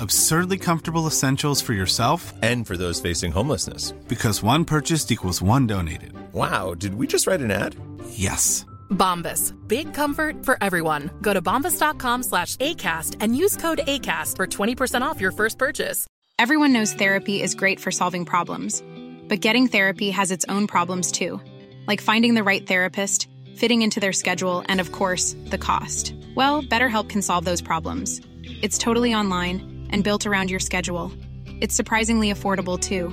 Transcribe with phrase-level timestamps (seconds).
[0.00, 3.92] Absurdly comfortable essentials for yourself And for those facing homelessness.
[4.08, 6.12] because one purchased equals one donated.
[6.32, 7.76] Wow, did we just write an ad?
[8.10, 8.64] Yes.
[8.90, 9.52] Bombas.
[9.68, 11.10] Big comfort for everyone.
[11.22, 16.06] Go to bombas.com slash ACAST and use code ACAST for 20% off your first purchase.
[16.38, 18.82] Everyone knows therapy is great for solving problems,
[19.28, 21.40] but getting therapy has its own problems too,
[21.86, 26.12] like finding the right therapist, fitting into their schedule, and of course, the cost.
[26.34, 28.20] Well, BetterHelp can solve those problems.
[28.62, 31.12] It's totally online and built around your schedule.
[31.60, 33.10] It's surprisingly affordable too.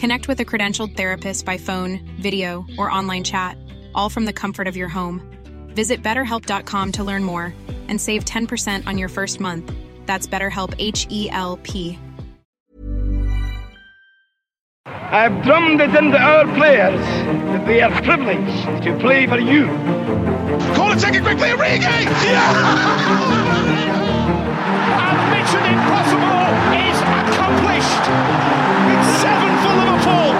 [0.00, 3.58] Connect with a credentialed therapist by phone, video, or online chat,
[3.94, 5.20] all from the comfort of your home.
[5.74, 7.54] Visit betterhelp.com to learn more
[7.88, 9.70] and save 10% on your first month.
[10.06, 11.98] That's BetterHelp H E L P.
[14.86, 19.66] I've drummed it into our players that they are privileged to play for you.
[20.74, 22.06] Call Corner taken quickly, Origi!
[24.56, 28.04] and Mission Impossible is accomplished!
[28.92, 30.30] It's seven for Liverpool!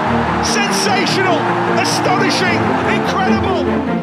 [0.45, 1.39] Sensational!
[1.85, 2.61] Astonishing!
[2.97, 3.63] Incredible!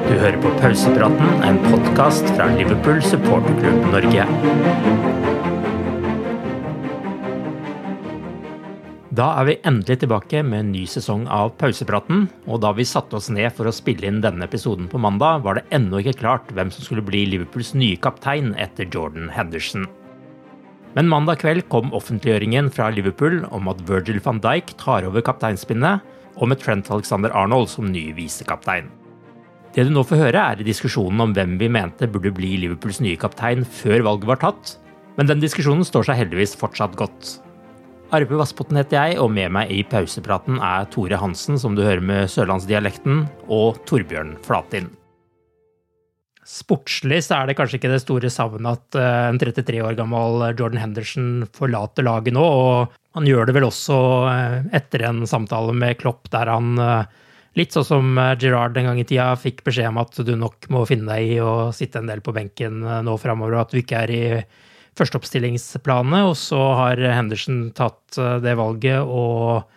[0.09, 4.27] Du hører på Pausepraten, en podkast fra Liverpool supporterklubb Norge.
[9.13, 13.19] Da er vi endelig tilbake med en ny sesong av Pausepraten, og da vi satte
[13.19, 16.49] oss ned for å spille inn denne episoden på mandag, var det ennå ikke klart
[16.49, 19.85] hvem som skulle bli Liverpools nye kaptein etter Jordan Henderson.
[20.93, 26.03] Men mandag kveld kom offentliggjøringen fra Liverpool om at Virgil van Dijk tar over kapteinspinnet,
[26.37, 28.89] og med Trent Alexander Arnold som ny visekaptein.
[29.73, 33.17] Det du nå får høre, er diskusjonen om hvem vi mente burde bli Liverpools nye
[33.17, 34.75] kaptein før valget var tatt,
[35.17, 37.37] men den diskusjonen står seg heldigvis fortsatt godt.
[38.13, 42.05] Arve Vassbotten heter jeg, og med meg i pausepraten er Tore Hansen, som du hører
[42.05, 44.91] med sørlandsdialekten, og Torbjørn Flatin.
[46.43, 50.41] Sportslig så er det kanskje ikke det store savnet at eh, en 33 år gammel
[50.59, 55.75] Jordan Henderson forlater laget nå, og han gjør det vel også eh, etter en samtale
[55.77, 57.19] med Klopp der han eh,
[57.53, 60.79] Litt sånn som Gerard en gang i tida fikk beskjed om at du nok må
[60.89, 63.99] finne deg i å sitte en del på benken nå framover, og at du ikke
[64.07, 64.21] er i
[64.97, 66.23] førsteoppstillingsplanene.
[66.31, 69.69] Og så har Henderson tatt det valget og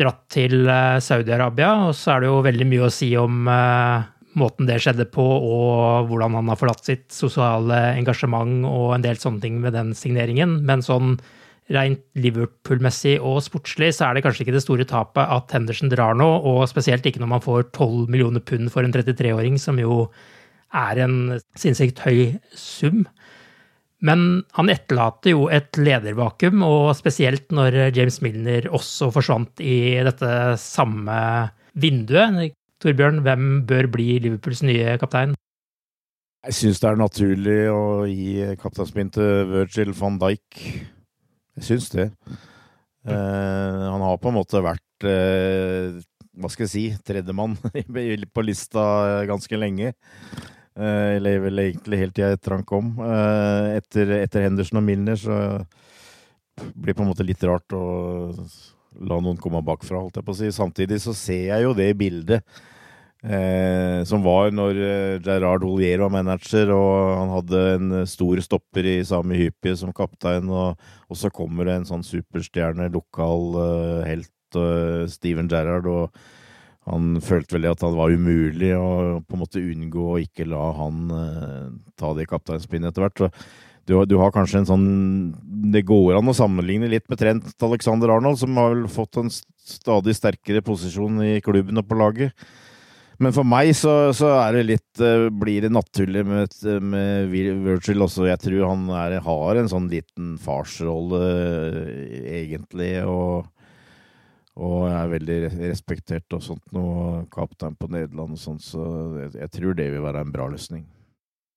[0.00, 1.74] dratt til Saudi-Arabia.
[1.90, 3.52] Og så er det jo veldig mye å si om
[4.38, 9.18] måten det skjedde på, og hvordan han har forlatt sitt sosiale engasjement og en del
[9.20, 10.60] sånne ting med den signeringen.
[10.66, 11.16] Men sånn
[11.72, 16.16] rent Liverpool-messig og sportslig så er det kanskje ikke det store tapet at Henderson drar
[16.18, 20.04] nå, og spesielt ikke når man får 12 millioner pund for en 33-åring, som jo
[20.74, 21.16] er en
[21.56, 23.04] sinnssykt høy sum.
[24.04, 30.28] Men han etterlater jo et ledervakuum, og spesielt når James Milner også forsvant i dette
[30.60, 31.16] samme
[31.80, 32.52] vinduet.
[32.84, 35.30] Torbjørn, hvem bør bli Liverpools nye kaptein?
[36.44, 40.58] Jeg syns det er naturlig å gi kapteinspinn til Virgil van Dijk.
[41.56, 42.10] Jeg syns det.
[43.08, 45.96] Uh, han har på en måte vært uh,
[46.36, 47.54] hva skal jeg si tredjemann
[48.34, 48.84] på lista
[49.32, 49.94] ganske lenge.
[50.76, 52.92] Uh, eller vel egentlig helt til jeg trank om.
[53.78, 55.40] Etter, etter Henderson og Milner så
[56.74, 57.82] blir det på en måte litt rart å
[59.08, 60.52] la noen komme bakfra, holdt jeg på å si.
[60.52, 62.44] Samtidig så ser jeg jo det bildet
[63.24, 68.88] eh, som var når eh, Gerard Holier var manager, og han hadde en stor stopper
[68.90, 74.00] i Sami Hypie som kaptein, og, og, så kommer det en sånn superstjerne, lokal eh,
[74.12, 74.30] helt,
[75.10, 76.18] Steven Gerrard, og
[76.86, 80.68] han følte vel at han var umulig å på en måte unngå å ikke la
[80.76, 83.40] han uh, ta det kapteinspinnet etter hvert.
[83.88, 84.86] Du, du, har kanskje en sånn
[85.72, 89.32] Det går an å sammenligne litt med Trent Alexander Arnold, som har vel fått en
[89.32, 92.46] stadig sterkere posisjon i klubben og på laget.
[93.22, 98.26] Men for meg så, så det litt uh, blir det naturlig med, med Virgil også.
[98.26, 102.96] Jeg tror han er, har en sånn liten farsrolle, uh, egentlig.
[103.06, 103.50] og
[104.54, 108.84] Og er veldig respektert og sånt noe, kaptein på Nederland og sånt, så
[109.18, 110.84] jeg, jeg, tror det vil være en bra løsning.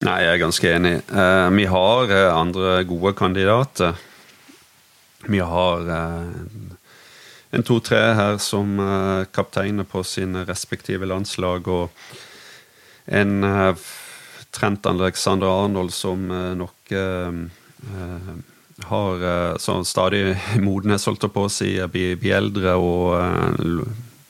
[0.06, 0.94] Nei, jeg er ganske enig.
[1.10, 3.98] Eh, vi har eh, andre gode kandidater.
[5.26, 6.28] Vi har eh,
[7.58, 11.90] en to-tre her som eh, kapteiner på sine respektive landslag, og
[13.08, 13.88] en eh,
[14.54, 16.94] Trent Alexander Arnold som eh, nok
[18.88, 19.24] har
[19.62, 20.38] sånn stadig
[20.68, 23.86] modnes, holdt jeg på å si, blir, blir eldre, og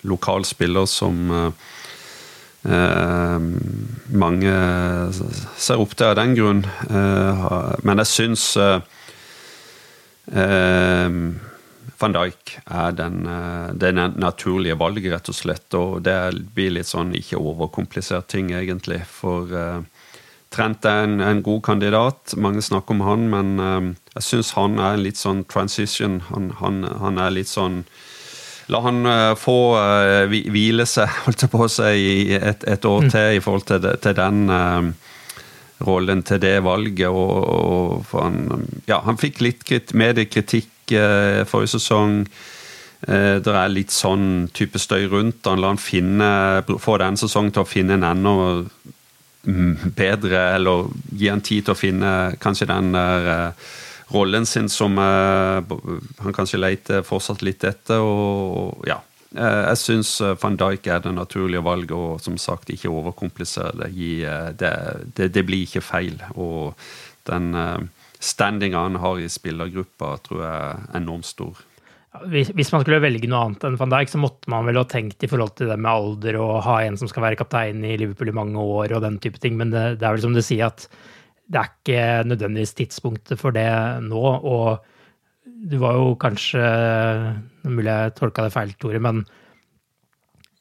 [0.07, 1.51] lokal spiller som uh,
[4.24, 4.53] mange
[5.57, 6.62] ser opp til av den grunn.
[6.68, 7.45] Eh,
[7.88, 8.44] men jeg syns
[11.98, 13.24] van Dijk er den,
[13.80, 15.68] det naturlige valget, rett og slett.
[15.78, 16.18] Og det
[16.54, 19.00] blir litt sånn ikke overkomplisert ting, egentlig.
[19.10, 19.50] For
[20.54, 22.36] Trent er en, en, god kandidat.
[22.40, 26.22] Mange snakker om han, men uh, jeg syns han er en litt sånn transition.
[26.32, 27.84] Han, han, han er litt sånn
[28.68, 31.92] La han uh, få uh, hvile seg, holdt jeg på å si,
[32.32, 33.12] i et, et år mm.
[33.14, 34.42] til i forhold til, til den
[35.88, 37.08] rollen, til det valget.
[37.08, 42.22] Og, og han, ja, han fikk litt mediekritikk forrige sesong.
[43.07, 45.62] Det er litt sånn type støy rundt han.
[45.62, 46.30] La han finne,
[46.81, 48.34] få den sesongen til å finne en enda
[49.95, 52.13] bedre, eller gi han tid til å finne
[52.44, 53.68] kanskje den der uh,
[54.12, 58.00] rollen sin som han kanskje leter fortsatt litt etter.
[58.00, 59.01] og ja,
[59.36, 63.92] Jeg syns van Dijk er det naturlige valget, og som sagt, ikke overkomplisere det.
[64.60, 64.72] Det,
[65.16, 65.34] det.
[65.36, 66.22] det, blir ikke feil.
[66.36, 66.74] Og
[67.28, 67.51] den
[68.19, 71.60] standinga han har i spillergruppa, tror jeg er enormt stor.
[72.25, 75.22] Hvis man skulle velge noe annet enn van Dijk, så måtte man vel ha tenkt
[75.22, 78.31] i forhold til det med alder og ha en som skal være kaptein i Liverpool
[78.31, 80.72] i mange år og den type ting, men det, det er vel som du sier
[80.72, 80.88] at
[81.48, 83.69] det er ikke nødvendigvis tidspunktet for det
[84.04, 84.24] nå.
[84.24, 84.81] Og
[85.70, 86.63] du var jo kanskje
[87.68, 89.25] Mulig jeg tolka det feil, Tore, men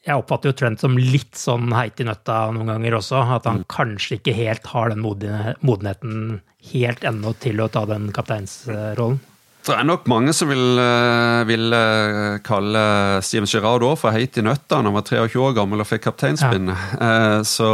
[0.06, 3.22] jeg oppfatter jo Trent som litt sånn heit i nøtta noen ganger også.
[3.36, 6.42] At han kanskje ikke helt har den modenheten
[6.72, 9.18] helt ennå til å ta den kapteinsrollen.
[9.66, 12.82] Det er nok mange som vil, eh, vil eh, kalle
[13.26, 14.78] Steven Girard òg for heit i nøtta.
[14.78, 16.70] Han var 23 år gammel og fikk kapteinspinn.
[16.70, 16.76] Ja.
[17.06, 17.66] Eh, så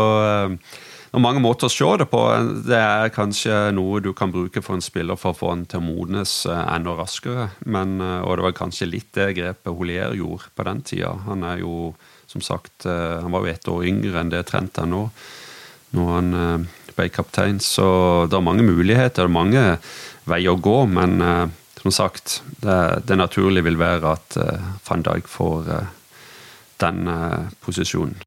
[0.56, 2.20] det er mange måter å se det på.
[2.64, 5.82] Det er kanskje noe du kan bruke for en spiller for å få han til
[5.82, 7.50] å modnes enda raskere.
[7.64, 11.12] Men, og det var kanskje litt det grepet Holier gjorde på den tida.
[11.28, 11.92] Han er jo,
[12.32, 15.02] som sagt, han var jo ett år yngre enn det Trent er nå.
[15.92, 16.30] Når han
[16.96, 17.60] ble kaptein.
[17.60, 17.84] Så
[18.30, 19.64] det er mange muligheter, det er mange
[20.28, 20.78] veier å gå.
[20.88, 21.20] men
[21.82, 24.36] som sagt, det, det naturlige vil være at
[24.86, 25.72] van Dijk får
[26.82, 27.08] den
[27.64, 28.20] posisjonen.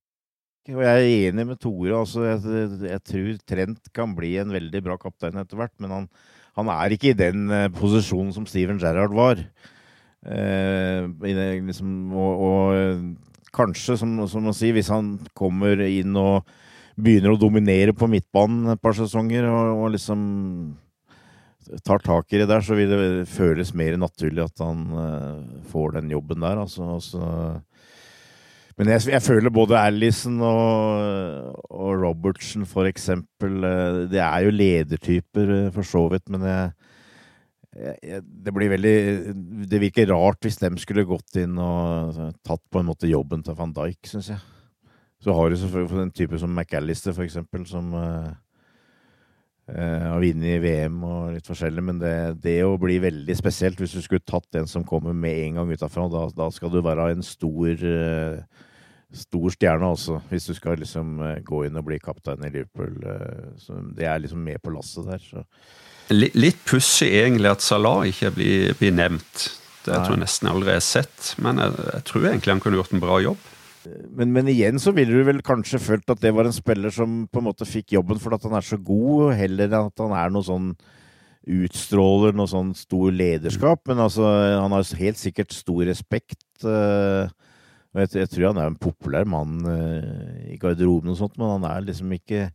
[0.65, 1.93] Jeg er enig med Tore.
[1.93, 6.07] Altså, jeg, jeg, tror Trent kan bli en veldig bra kaptein etter hvert, men han,
[6.57, 9.43] han er ikke i den posisjonen som Steven Gerrard var.
[10.25, 16.45] Liksom, og, og, kanskje, som, som man sier, hvis han kommer inn og
[16.95, 20.19] begynner å dominere på midtbanen et par sesonger og, og liksom
[21.85, 25.97] tar tak i det der, så vil det føles mer naturlig at han uh, får
[25.97, 26.61] den jobben der.
[26.61, 27.29] Altså, altså.
[28.77, 34.53] Men jeg, jeg, føler både Alison og, og Robertsen, for eksempel uh, Det er jo
[34.53, 36.84] ledertyper, uh, for så vidt, men jeg,
[37.75, 38.97] det blir veldig
[39.67, 43.57] Det virker rart hvis de skulle gått inn og tatt på en måte jobben til
[43.57, 44.39] van Dijk, syns jeg.
[45.19, 47.91] Så har du selvfølgelig en type som McAllister, for eksempel, som
[49.65, 52.11] Uh, har vunnet VM og litt forskjellig, men det,
[52.43, 55.71] det, å bli veldig spesielt hvis du skulle tatt den som kommer med en gang
[55.73, 58.67] utafra, da, da skal du være en stor uh,
[59.09, 63.09] stor stjerne også, hvis du skal liksom uh, gå inn og bli kaptein i Liverpool.
[63.57, 65.25] så det er liksom med på lasset der.
[65.33, 65.41] Så.
[66.13, 69.47] Litt, litt pussig egentlig at Salah ikke blir, blir nevnt.
[69.85, 72.79] Det jeg tror jeg nesten aldri har sett, men jeg, jeg tror egentlig han kunne
[72.79, 73.51] gjort en bra jobb.
[74.17, 77.25] Men, men, igjen så ville du vel kanskje følt at det var en spiller som
[77.29, 80.33] på en måte fikk jobben fordi han er så god, heller enn at han er
[80.33, 80.71] noe sånn
[81.45, 83.83] utstråler noe sånn stor lederskap.
[83.89, 86.41] Men altså, han har helt sikkert stor respekt.
[86.65, 91.53] Og jeg, jeg, tror han er en populær mann uh, i garderoben og sånt, men
[91.53, 92.49] han er liksom ikke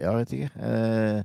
[0.00, 0.50] Jeg vet ikke.
[0.60, 1.20] Uh,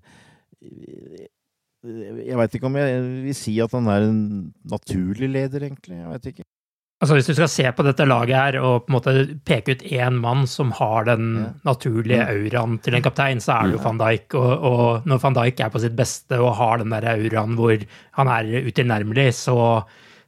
[1.82, 4.24] jeg veit ikke om jeg vil si at han er en
[4.70, 5.98] naturlig leder, egentlig.
[5.98, 6.46] Jeg vet ikke.
[7.02, 9.14] Altså Hvis du skal se på dette laget her og på en måte
[9.50, 11.48] peke ut én mann som har den ja.
[11.66, 14.36] naturlige auraen til en kaptein, så er det jo van Dijk.
[14.38, 17.88] Og, og, når van Dijk er på sitt beste og har den der auraen hvor
[18.20, 19.58] han er utilnærmelig, så,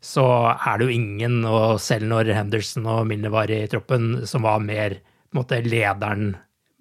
[0.02, 4.50] så er det jo ingen, og selv når Henderson og Milner var i troppen, som
[4.50, 6.34] var mer på en måte lederen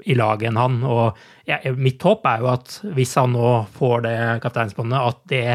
[0.05, 0.81] i laget enn han.
[0.87, 1.19] Og
[1.49, 5.47] ja, mitt håp er jo at hvis han nå får det kapteinsbåndet, at det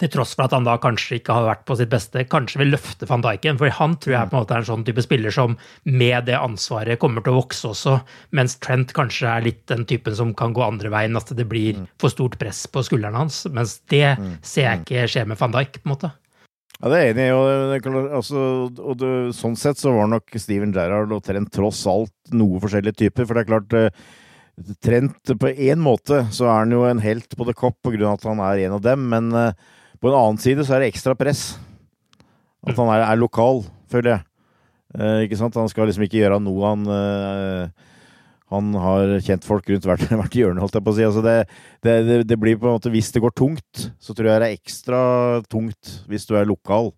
[0.00, 2.74] til tross for at han da kanskje ikke har vært på sitt beste, kanskje vil
[2.74, 3.56] løfte van Dijken.
[3.60, 5.56] For han tror jeg på en måte er en sånn type spiller som
[5.88, 7.96] med det ansvaret kommer til å vokse også,
[8.36, 11.80] mens Trent kanskje er litt den typen som kan gå andre veien, at det blir
[12.00, 13.44] for stort press på skuldrene hans.
[13.48, 16.12] Mens det ser jeg ikke skje med van Dijk, på en måte.
[16.76, 17.26] Ja, det er enig.
[17.32, 22.36] Og, altså, og det, sånn sett så var nok Steven Gerrard og Trent tross alt
[22.36, 23.24] noe forskjellige typer.
[23.26, 24.06] For det er klart eh,
[24.84, 28.22] Trent på én måte så er han jo en helt på the cop av at
[28.24, 29.50] han er en av dem, men uh,
[30.00, 31.58] på en annen side så er det ekstra press.
[32.64, 34.24] At han er, er lokal, føler jeg.
[34.96, 35.58] Eh, ikke sant?
[35.60, 37.86] Han skal liksom ikke gjøre noe han eh,
[38.54, 41.06] Han har kjent folk rundt hvert, hvert hjørne, holdt jeg på å si.
[41.06, 41.36] Altså det,
[41.86, 44.60] det, det, blir på en måte Hvis det går tungt, så tror jeg det er
[44.60, 45.00] ekstra
[45.50, 46.92] tungt hvis du er lokal.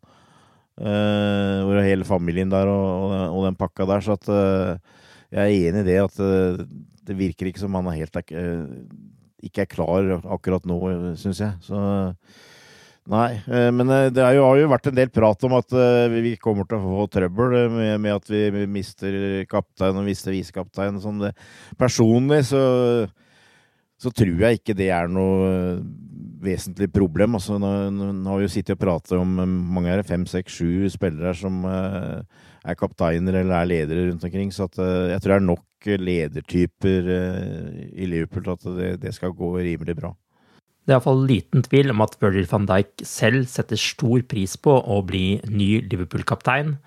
[0.78, 4.04] Uh, hvor hele familien der og, og, den pakka der.
[4.04, 5.00] Så at uh,
[5.34, 6.60] jeg er enig i det at uh,
[7.08, 8.20] det virker ikke som han er helt
[9.38, 10.76] ikke er klar akkurat nå,
[11.18, 11.56] syns jeg.
[11.64, 11.78] Så
[13.08, 16.16] Nei, eh, men eh, det jo, har jo vært en del prat om at eh,
[16.20, 19.16] vi kommer til å få trøbbel med, med at vi mister
[19.48, 21.30] kaptein og mister visekaptein sånn.
[21.80, 22.60] Personlig så,
[23.96, 25.78] så, tror jeg ikke det er noe
[26.44, 27.40] vesentlig problem.
[27.40, 30.60] Altså, nå, nå har vi jo sittet og pratet om mange er det, fem, seks,
[30.60, 34.52] sju spillere som er kapteiner eller er ledere rundt omkring.
[34.52, 34.76] Så at,
[35.14, 37.12] jeg tror det er nok ledertyper
[37.88, 40.12] i Liverpool til at det, det skal gå rimelig bra.
[40.88, 44.72] Det er iallfall liten tvil om at Virgil van Dijk selv setter stor pris på
[44.72, 46.78] å bli ny Liverpool-kaptein.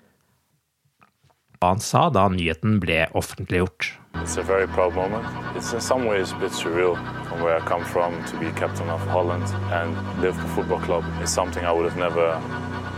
[1.62, 3.92] Hva han sa da nyheten ble offentliggjort.
[4.18, 5.22] It's a very proud moment.
[5.54, 8.90] It's in some ways a bit surreal from where I come from to be captain
[8.90, 12.42] of Holland and Liverpool Football Club is something I would have never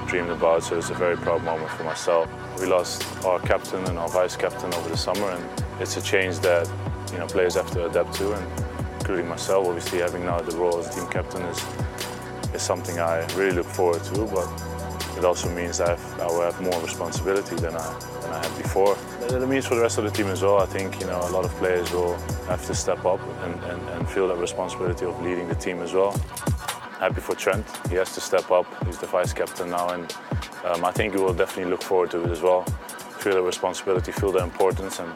[0.09, 2.33] dreamed about, so it's a very proud moment for myself.
[2.59, 5.45] We lost our captain and our vice captain over the summer and
[5.81, 6.65] it's a change that
[7.13, 8.74] you know players have to adapt to and
[9.05, 9.69] including myself.
[9.69, 11.63] Obviously, having now the role as team captain is
[12.55, 14.25] is something I really look forward to.
[14.25, 14.49] But
[15.19, 15.93] it also means I,
[16.23, 17.89] I will have more responsibility than I
[18.23, 18.97] than I had before.
[19.21, 20.59] It means for the rest of the team as well.
[20.59, 22.17] I think you know a lot of players will
[22.49, 25.93] have to step up and, and, and feel that responsibility of leading the team as
[25.93, 26.13] well.
[26.99, 27.67] Happy for Trent.
[27.91, 28.67] He has to step up.
[28.87, 30.17] He's the vice captain now, and
[30.65, 32.63] um, I think he will definitely look forward to it as well.
[33.19, 35.13] Feel the responsibility, feel the importance, and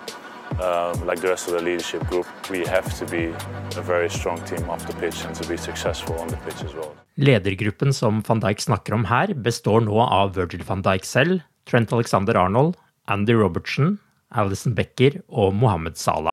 [0.60, 3.34] um, like the rest of the leadership group, we have to be
[3.76, 6.74] a very strong team off the pitch and to be successful on the pitch as
[6.74, 6.94] well.
[7.14, 11.92] Ledergruppen som van Dijk snakker om her, består nå av Virgil van Dijk selv, Trent
[11.92, 13.98] Alexander Arnold, Andy Robertson,
[14.30, 16.32] Alison Becker og Mohammed Salah.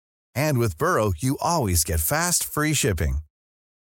[0.35, 3.19] And with Burrow, you always get fast, free shipping.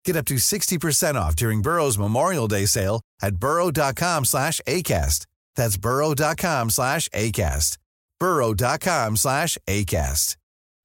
[0.05, 5.25] Get up to 60% off during Burrow's Memorial Day sale at burrow.com slash ACAST.
[5.55, 7.77] That's burrow.com slash ACAST.
[8.19, 10.37] burrow.com slash ACAST.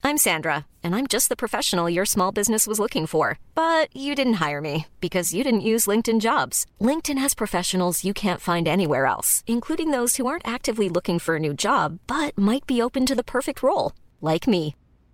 [0.05, 3.39] I'm Sandra, and I'm just the professional your small business was looking for.
[3.55, 6.67] But you didn't hire me because you didn't use LinkedIn Jobs.
[6.81, 11.37] LinkedIn has professionals you can't find anywhere else, including those who aren't actively looking for
[11.37, 14.75] a new job, but might be open to the perfect role, like me.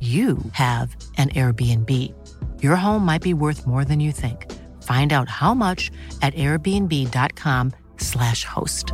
[0.00, 2.12] you have an Airbnb.
[2.62, 4.52] Your home might be worth more than you think.
[4.82, 8.92] Find out how much at airbnb.com/slash host.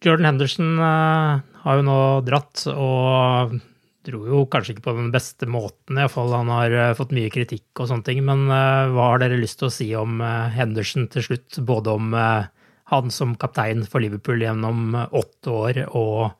[0.00, 3.58] Jordan Henderson uh, har jo nå dratt, og
[4.06, 6.32] dro jo kanskje ikke på den beste måten, iallfall.
[6.36, 8.22] Han har uh, fått mye kritikk og sånne ting.
[8.26, 10.22] Men uh, hva har dere lyst til å si om
[10.54, 11.50] Henderson til slutt?
[11.66, 12.46] Både om eh,
[12.88, 16.30] han som kaptein for Liverpool gjennom åtte år, og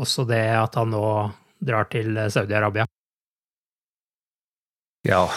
[0.00, 1.06] også det at han nå
[1.64, 2.84] drar til Saudi-Arabia.
[5.08, 5.28] Ja.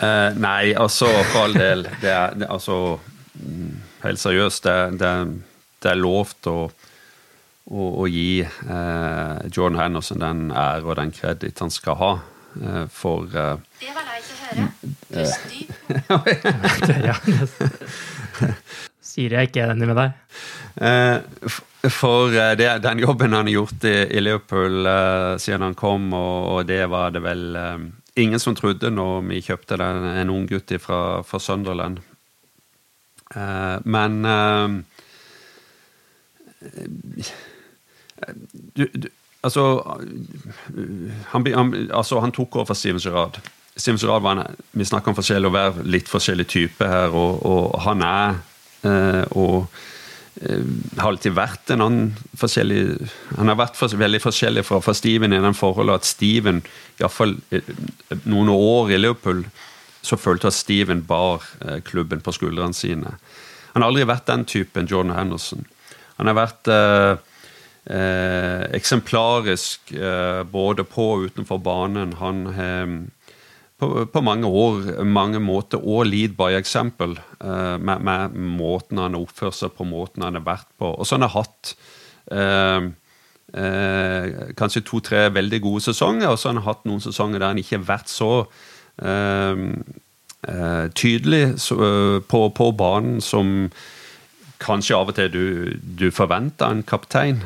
[0.00, 1.86] Eh, nei, altså, for all del.
[2.02, 2.98] Det er, det, altså
[3.34, 5.12] mm, Helt seriøst, det, det,
[5.82, 6.68] det er lovt å,
[7.66, 12.12] å, å gi eh, John Henderson den ære og den kreditt han skal ha
[12.62, 14.68] eh, for eh, Det var leit å høre.
[15.10, 15.50] Pust
[17.08, 18.54] ja, det
[19.18, 20.10] sier jeg ikke er enig med deg.
[20.86, 21.58] Eh,
[21.88, 26.12] For eh, det, den jobben han har gjort i, i Liverpool eh, siden han kom,
[26.14, 27.58] og, og det var det vel
[28.18, 32.00] ingen som trodde når vi kjøpte den, en ung gutt fra, fra Sunderland.
[33.84, 34.24] Men
[38.74, 39.06] du, du,
[39.46, 39.62] altså,
[41.30, 43.38] han, han, altså Han tok over for Steven Gerrard.
[43.76, 47.44] Steven Gerrard var en, Vi snakker om forskjellig å være litt forskjellig type her, og,
[47.46, 48.40] og han er
[48.86, 49.66] og
[50.42, 50.62] eh,
[50.98, 53.08] har alltid vært en annen forskjellig
[53.38, 56.62] Han har vært veldig forskjellig fra, fra Steven i den forholdet at Steven,
[57.00, 57.36] iallfall
[58.24, 59.44] noen år i Liverpool,
[60.02, 63.16] så følte at Steven bar eh, klubben på skuldrene sine.
[63.72, 65.66] Han har aldri vært den typen Jordan Henderson.
[66.18, 67.12] Han har vært eh,
[67.94, 72.16] eh, eksemplarisk eh, både på og utenfor banen.
[72.22, 72.96] Han har
[73.78, 79.14] på, på mange år, mange måter, og lead by example eh, med, med måten han
[79.14, 80.90] har seg på, måten han har vært på.
[80.98, 81.74] Og så han har hatt
[82.34, 82.88] eh,
[83.54, 84.26] eh,
[84.58, 87.78] kanskje to-tre veldig gode sesonger, og så har han hatt noen sesonger der han ikke
[87.78, 88.32] har vært så
[88.98, 89.62] eh,
[90.48, 93.70] eh, tydelig så, eh, på, på banen som
[94.58, 95.44] kanskje av og til du,
[95.78, 97.44] du forventer en kaptein.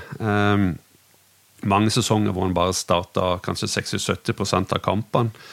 [1.68, 5.44] Mange sesonger hvor han bare starta kanskje 60-70% av kampene.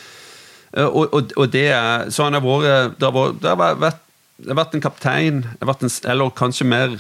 [0.73, 1.69] Eh, Og, og, og det
[2.13, 4.01] så han Det har vært, det har vært,
[4.45, 6.99] vært en kaptein, vært en, eller kanskje mer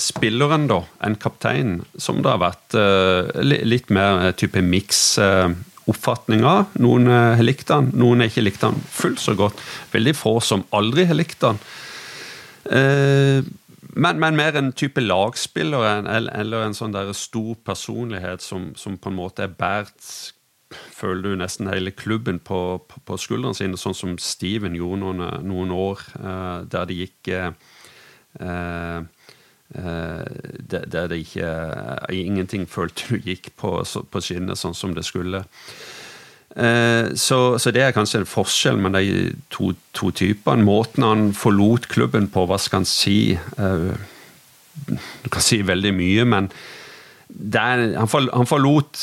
[0.00, 5.52] spilleren da, enn kapteinen, som det har vært eh, litt mer eh, type miks eh,
[5.86, 6.72] oppfatning av.
[6.82, 9.60] Noen eh, har likt han, noen har ikke likt han fullt så godt.
[9.92, 11.60] Veldig få som aldri har likt han.
[12.74, 13.44] Eh,
[13.94, 19.12] men, men mer en type lagspiller eller en sånn der stor personlighet som, som på
[19.12, 20.32] en måte er båret
[20.94, 25.24] føler du nesten hele klubben på, på, på skuldrene sine, sånn som Steven gjorde noen,
[25.46, 27.50] noen år, eh, der det gikk eh,
[28.40, 29.00] eh,
[29.74, 30.24] eh,
[30.72, 31.50] der, der det ikke
[32.14, 35.44] Ingenting følte du gikk på, på skinnet sånn som det skulle.
[36.56, 40.62] Eh, så, så det er kanskje en forskjell med de to, to typene.
[40.66, 43.90] Måten han forlot klubben på, hva skal han si eh,
[44.74, 46.48] Du kan si veldig mye, men
[47.54, 49.02] er, for, han forlot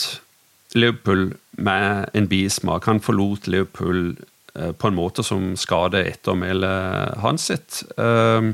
[0.75, 2.85] Liverpool med en bismak.
[2.87, 4.15] Han forlot Liverpool
[4.55, 7.83] eh, på en måte som skader ettermælet hans sitt.
[7.97, 8.51] Eh,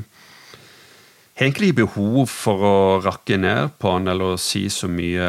[1.38, 5.28] har egentlig behov for å rakke ned på han eller si så mye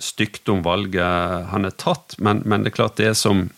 [0.00, 3.50] stygt om valget han er tatt, men, men det er klart det som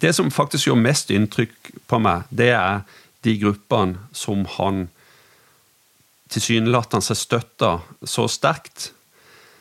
[0.00, 2.82] det som faktisk gjør mest inntrykk på meg, det er
[3.24, 4.86] de gruppene som han
[6.30, 7.70] tilsynelatende seg støtta
[8.06, 8.90] så sterkt,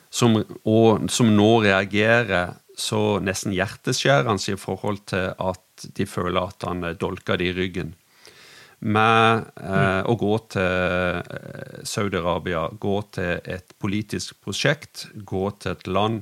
[0.10, 6.68] som, og som nå reagerer så nesten hjerteskjærende i forhold til at de føler at
[6.68, 7.96] han dolker det i ryggen.
[8.80, 15.90] Med eh, å gå til eh, Saudi-Arabia, gå til et politisk prosjekt, gå til et
[15.92, 16.22] land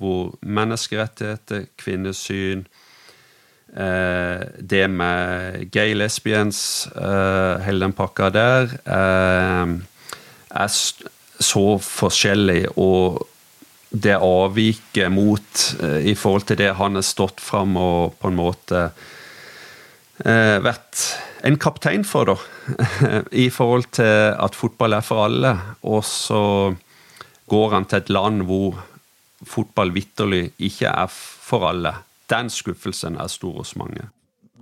[0.00, 2.64] hvor menneskerettigheter, kvinnesyn,
[3.76, 9.76] eh, det med gay lesbians, eh, hele den pakka der, eh,
[10.50, 13.26] er så forskjellig, og
[13.92, 18.38] det avviker mot eh, i forhold til det han har stått fram og på en
[18.38, 18.80] måte
[20.24, 21.02] eh, vært
[21.42, 22.36] en kaptein for, da.
[23.44, 25.52] I forhold til at fotball er for alle.
[25.82, 26.42] Og så
[27.50, 28.78] går han til et land hvor
[29.42, 31.96] fotball vitterlig ikke er for alle.
[32.30, 34.06] Den skuffelsen er stor hos mange.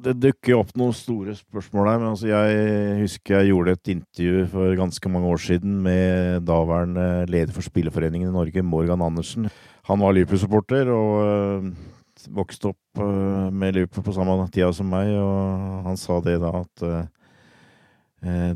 [0.01, 1.99] Det dukker opp noen store spørsmål her.
[2.01, 7.27] men altså Jeg husker jeg gjorde et intervju for ganske mange år siden med daværende
[7.29, 9.51] leder for Spilleforeningen i Norge, Morgan Andersen.
[9.85, 11.73] Han var Liverpool-supporter og øh,
[12.33, 16.55] vokste opp øh, med Liverpool på samme tida som meg, og han sa det da
[16.63, 17.05] at øh,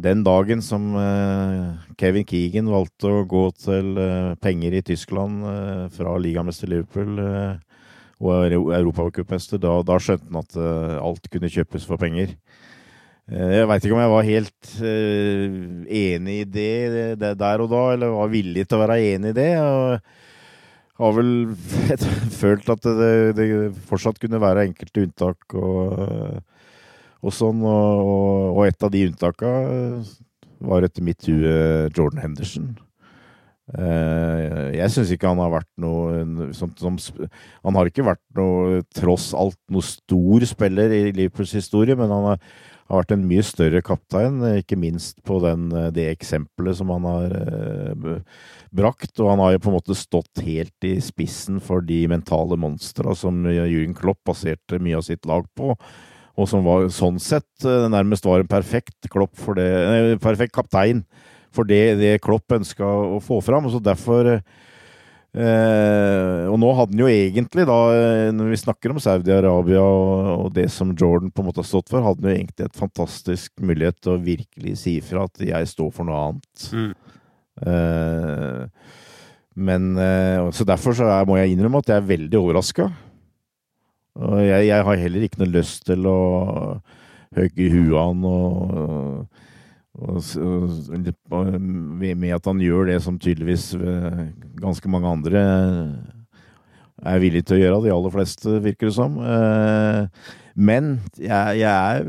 [0.00, 0.92] den dagen som
[1.96, 3.96] Kevin Keegan valgte å gå til
[4.44, 5.40] penger i Tyskland
[5.88, 7.16] fra ligamester Liverpool
[8.24, 10.56] og europacupmester, da, da skjønte han at
[11.00, 12.34] alt kunne kjøpes for penger.
[13.24, 14.72] Jeg veit ikke om jeg var helt
[16.02, 16.72] enig i det,
[17.20, 19.50] det, der og da, eller var villig til å være enig i det.
[19.60, 19.98] og
[21.00, 21.32] har vel
[22.42, 23.48] følt at det, det,
[23.88, 26.40] fortsatt kunne være enkelte unntak og,
[27.24, 27.62] og sånn.
[27.64, 29.54] Og, og, et av de unntaka
[30.64, 31.54] var etter mitt hue
[31.96, 32.74] Jordan Henderson.
[33.64, 36.98] Jeg syns ikke han har vært noe som, som,
[37.64, 42.28] Han har ikke vært noe, tross alt, noe stor spiller i Liverpools historie, men han
[42.28, 42.42] har,
[42.92, 47.36] har vært en mye større kaptein, ikke minst på den, det eksempelet som han har
[48.74, 52.58] brakt, og han har jo på en måte stått helt i spissen for de mentale
[52.60, 55.72] monstra som Jürgen Klopp baserte mye av sitt lag på,
[56.34, 60.56] og som var sånn sett eh, nærmest var en perfekt, Klopp for det, nei, perfekt
[60.56, 61.04] kaptein
[61.54, 63.68] for det, det Klopp ønska å få fram.
[63.68, 64.36] og så derfor
[65.34, 70.28] Eh, og nå hadde han jo egentlig, da, eh, når vi snakker om Saudi-Arabia og,
[70.44, 72.78] og, det som Jordan på en måte har stått for, hadde han jo egentlig et
[72.78, 76.68] fantastisk mulighet til å virkelig si ifra at jeg står for noe annet.
[76.70, 76.92] Mm.
[77.66, 78.92] Eh,
[79.66, 82.86] men eh, Så derfor så er, må jeg innrømme at jeg er veldig overraska.
[84.14, 86.18] Og jeg, jeg, har heller ikke noe lyst til å
[87.34, 89.42] og, og, og,
[92.14, 94.22] med at han gjør det som tydeligvis eh,
[94.58, 95.42] ganske mange andre
[97.04, 99.18] er villige til å gjøre, de aller fleste, virker det som.
[100.54, 102.04] Men jeg, er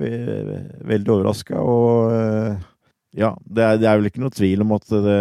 [0.88, 2.14] veldig overraska, og
[3.18, 5.20] ja, det er, vel ikke noe tvil om at det,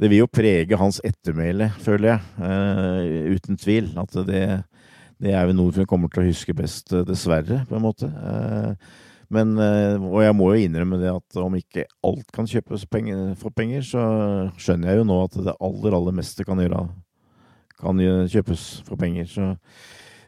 [0.00, 3.36] det vil jo prege hans ettermæle, føler jeg.
[3.36, 3.92] Uten tvil.
[4.00, 4.42] At det,
[5.22, 8.08] det er vel noe vi kommer til å huske best, dessverre, på en måte.
[8.08, 8.74] Uh,
[9.34, 13.34] men, uh, og jeg må jo innrømme det at om ikke alt kan kjøpes penger,
[13.40, 14.02] for penger, så
[14.56, 16.86] skjønner jeg jo nå at det aller, aller meste kan, gjøre,
[17.82, 19.28] kan kjøpes for penger.
[19.28, 19.50] Så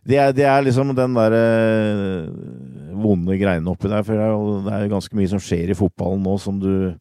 [0.04, 4.04] det er, det er, liksom den der uh, vonde greiene oppi der.
[4.04, 6.96] For det er jo ganske mye som skjer i fotballen nå som du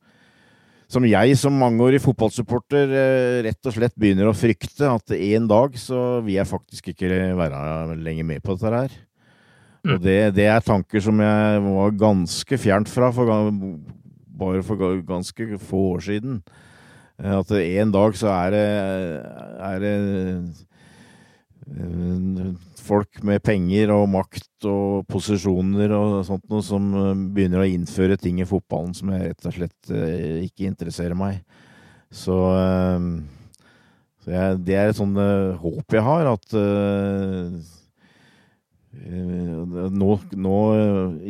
[0.90, 5.76] Som jeg som mangeårig fotballsupporter uh, rett og slett begynner å frykte at en dag
[5.78, 8.98] så vil jeg faktisk ikke være lenger med på dette her.
[9.84, 9.94] Mm.
[9.96, 13.52] Og det, det, er tanker som jeg var ganske fjernt fra for,
[14.40, 16.42] bare for ganske få år siden.
[17.20, 18.68] At en dag så er det,
[19.70, 19.96] er det
[22.90, 28.18] folk med penger og makt og posisjoner og sånt noe som eh, begynner å innføre
[28.20, 31.42] ting i fotballen som jeg rett og slett eh, ikke interesserer meg.
[32.10, 33.10] Så, eh,
[34.24, 35.20] så jeg, det er et sånt
[35.62, 36.58] håp jeg har, at
[39.08, 40.60] nå, nå,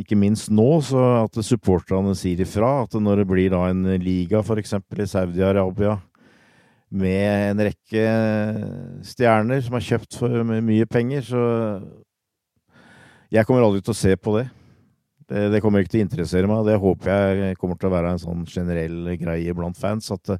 [0.01, 2.83] ikke minst nå, så at supporterne sier ifra.
[2.85, 4.75] At når det blir da en liga, f.eks.
[4.79, 5.97] i Saudi-Arabia,
[6.89, 8.05] med en rekke
[9.05, 11.43] stjerner som er kjøpt for mye penger, så
[13.29, 14.47] Jeg kommer aldri til å se på det.
[15.29, 16.63] Det, det kommer ikke til å interessere meg.
[16.65, 20.09] Det håper jeg kommer til å være en sånn generell greie blant fans.
[20.09, 20.39] At eh,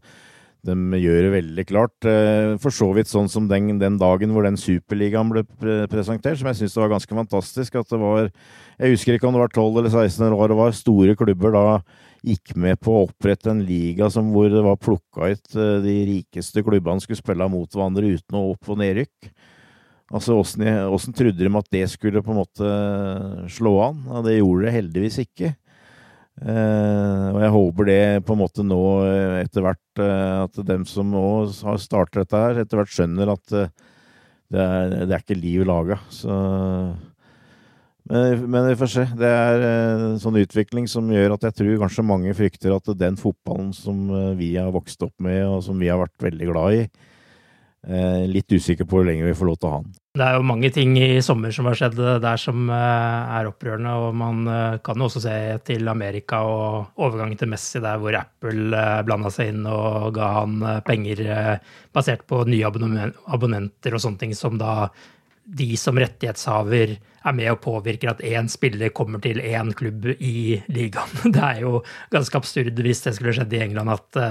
[0.67, 2.07] de gjør det veldig klart.
[2.07, 5.45] Eh, for så vidt sånn som den, den dagen hvor den superligaen ble
[5.91, 7.79] presentert, som jeg syns var ganske fantastisk.
[7.79, 8.27] At det var
[8.79, 10.75] Jeg husker ikke om det var 12 eller 16 eller hva det var.
[10.75, 11.65] Store klubber da
[12.27, 15.95] gikk med på å opprette en liga som hvor det var plukka ut eh, de
[16.09, 19.31] rikeste klubbene skulle spille mot hverandre uten å opp- og nedrykk.
[20.09, 22.69] Altså, Åssen trodde de at det skulle på en måte
[23.53, 23.99] slå an?
[24.09, 25.53] Ja, det gjorde det heldigvis ikke.
[26.39, 30.85] Eh, og jeg håper det på en måte nå eh, etter hvert eh, At dem
[30.87, 31.23] som nå
[31.67, 35.99] har startet dette her, etter hvert skjønner at det, er, det er ikke liv laga.
[36.13, 36.31] Så
[38.09, 39.03] men, men, vi får se.
[39.19, 43.19] Det er en sånn utvikling som gjør at jeg tror kanskje mange frykter at den
[43.19, 44.07] fotballen som
[44.39, 46.87] vi har vokst opp med, og som vi har vært veldig glad i,
[47.79, 49.93] litt usikker på hvor lenge vi får lov til å ha den.
[50.19, 54.17] Det er jo mange ting i sommer som har skjedd der som er opprørende, og
[54.19, 54.41] man
[54.83, 55.35] kan jo også se
[55.69, 60.57] til Amerika og overgangen til Messi der hvor Apple blanda seg inn og ga han
[60.83, 61.23] penger
[61.95, 64.89] basert på nye abonnenter og sånne ting som da
[65.49, 70.59] de som rettighetshaver er med og påvirker at én spiller kommer til én klubb i
[70.71, 71.15] ligaen.
[71.35, 71.79] Det er jo
[72.13, 74.21] ganske absurd hvis det skulle skjedd i England at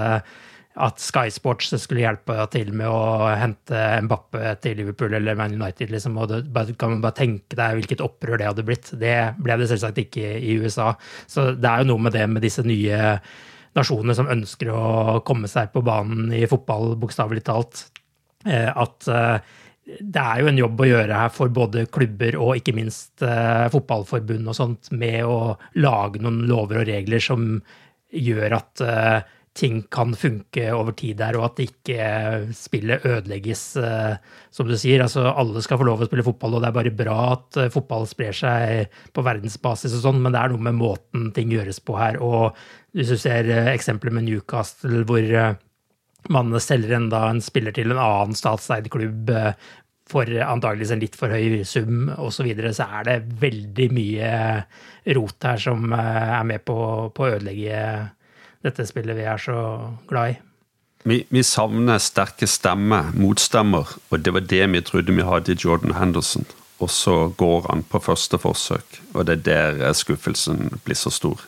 [0.77, 5.91] at Sky Sports skulle hjelpe til med å hente Mbappe til Liverpool eller Man United.
[5.91, 8.91] Liksom, og det, kan man bare tenke deg hvilket opprør det hadde blitt.
[9.01, 10.93] Det ble det selvsagt ikke i USA.
[11.27, 13.17] Så det er jo noe med det med disse nye
[13.77, 14.83] nasjonene som ønsker å
[15.25, 17.83] komme seg på banen i fotball, bokstavelig talt.
[18.45, 19.57] Eh, at eh,
[19.99, 23.65] det er jo en jobb å gjøre her for både klubber og ikke minst eh,
[23.73, 27.51] fotballforbund og sånt, med å lage noen lover og regler som
[28.09, 28.81] gjør at
[29.57, 32.03] ting kan funke over tid der, og at ikke
[32.55, 34.17] spillet ødelegges, eh,
[34.53, 35.03] som du sier.
[35.03, 37.71] Altså, alle skal få lov å spille fotball, og det er bare bra at eh,
[37.73, 41.81] fotball sprer seg på verdensbasis og sånn, men det er noe med måten ting gjøres
[41.83, 42.21] på her.
[42.23, 42.55] Og
[42.97, 45.57] hvis du ser eksempelet eksempler med Newcastle, hvor
[46.29, 49.31] man selger en, da, en spiller til en annen statseid klubb
[50.09, 54.31] for antageligvis en litt for høy sum osv., så, videre, så er det veldig mye
[55.17, 57.83] rot her som er med på å ødelegge
[58.65, 59.57] dette spillet vi er så
[60.09, 60.39] glad i.
[61.07, 65.59] Vi, vi savner sterke stemmer, motstemmer, og det var det vi trodde vi hadde i
[65.59, 66.47] Jordan Henderson.
[66.79, 69.47] Og så går han på første forsøk, og det er
[69.79, 71.41] der skuffelsen blir så stor.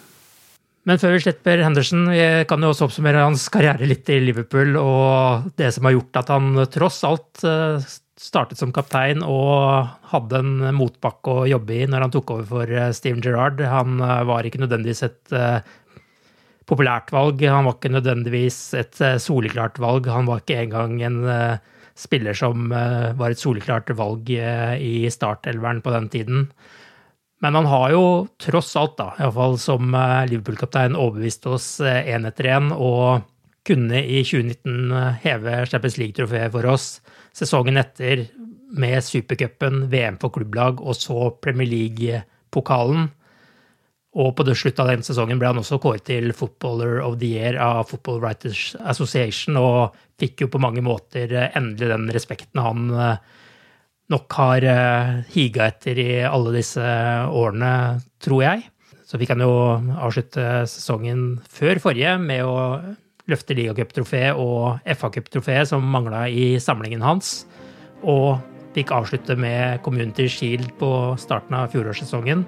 [0.88, 4.74] Men før vi slipper Henderson, vi kan jo også oppsummere hans karriere litt i Liverpool,
[4.82, 10.42] og det som har gjort at han tross alt eh, startet som kaptein og hadde
[10.42, 13.62] en motbakke å jobbe i når han tok over for eh, Steven Gerrard.
[13.62, 15.38] Han eh, var ikke nødvendigvis et
[16.72, 17.42] populært valg.
[17.44, 20.08] Han var ikke nødvendigvis et eh, soleklart valg.
[20.12, 21.58] Han var ikke engang en eh,
[22.00, 26.48] spiller som eh, var et soleklart valg i startelveren på den tiden.
[27.42, 28.04] Men han har jo
[28.40, 29.96] tross alt, da, iallfall som
[30.30, 33.26] Liverpool-kaptein, overbevist oss én etter én, og
[33.66, 36.86] kunne i 2019 heve Champions League-trofeet for oss.
[37.34, 38.28] Sesongen etter
[38.78, 43.10] med supercupen, VM for klubblag og så Premier League-pokalen.
[44.12, 47.30] Og på det slutt av den sesongen ble han også kåret til Footballer of the
[47.38, 52.60] Year av Football Writers Association, og fikk jo på mange måter eh, endelig den respekten
[52.60, 53.22] han eh,
[54.12, 57.72] nok har eh, higa etter i alle disse årene,
[58.20, 58.66] tror jeg.
[59.08, 62.58] Så fikk han jo avslutte sesongen før forrige med å
[63.32, 67.46] løfte ligacuptrofeet og FA-cuptrofeet som mangla i samlingen hans,
[68.04, 68.42] og
[68.76, 72.44] fikk avslutte med Community Shield på starten av fjorårssesongen.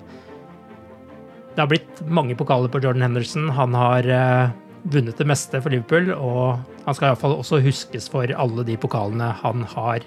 [1.54, 3.50] Det har blitt mange pokaler på Jordan Henderson.
[3.54, 4.50] Han har uh,
[4.90, 9.30] vunnet det meste for Liverpool, og han skal iallfall også huskes for alle de pokalene
[9.44, 10.02] han har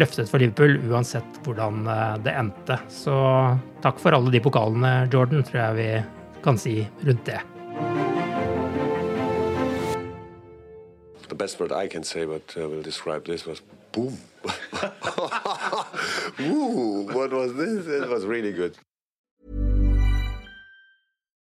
[0.00, 2.80] løftet for Liverpool, uansett hvordan uh, det endte.
[2.88, 3.12] Så
[3.84, 5.90] takk for alle de pokalene, Jordan, tror jeg vi
[6.40, 7.42] kan si rundt det.
[11.28, 13.60] The best word I can say, but uh, will describe this was
[13.92, 14.16] boom.
[16.40, 17.86] Ooh, what was this?
[17.86, 18.80] It was really good.